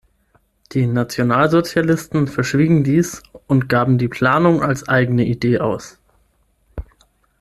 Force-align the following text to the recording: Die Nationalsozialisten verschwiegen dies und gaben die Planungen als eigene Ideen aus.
Die 0.71 0.87
Nationalsozialisten 0.87 2.25
verschwiegen 2.27 2.83
dies 2.83 3.21
und 3.45 3.69
gaben 3.69 3.99
die 3.99 4.07
Planungen 4.07 4.63
als 4.63 4.87
eigene 4.87 5.25
Ideen 5.27 5.61
aus. 5.61 5.99